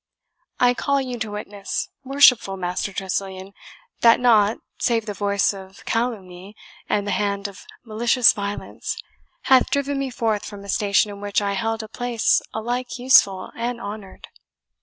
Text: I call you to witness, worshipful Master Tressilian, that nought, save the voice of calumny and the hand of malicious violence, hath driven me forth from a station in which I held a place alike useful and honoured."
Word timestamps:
I 0.59 0.73
call 0.73 0.99
you 0.99 1.19
to 1.19 1.29
witness, 1.29 1.87
worshipful 2.03 2.57
Master 2.57 2.91
Tressilian, 2.91 3.53
that 3.99 4.19
nought, 4.19 4.57
save 4.79 5.05
the 5.05 5.13
voice 5.13 5.53
of 5.53 5.85
calumny 5.85 6.55
and 6.89 7.05
the 7.05 7.11
hand 7.11 7.47
of 7.47 7.67
malicious 7.85 8.33
violence, 8.33 8.97
hath 9.43 9.69
driven 9.69 9.99
me 9.99 10.09
forth 10.09 10.43
from 10.43 10.63
a 10.65 10.69
station 10.69 11.11
in 11.11 11.21
which 11.21 11.39
I 11.39 11.53
held 11.53 11.83
a 11.83 11.87
place 11.87 12.41
alike 12.51 12.97
useful 12.97 13.51
and 13.55 13.79
honoured." 13.79 14.27